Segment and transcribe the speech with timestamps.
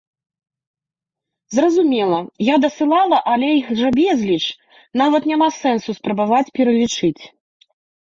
[1.55, 4.39] Зразумела, я дасылала, але іх жа безліч,
[5.03, 7.23] нават няма сэнсу, спрабаваць пералічыць!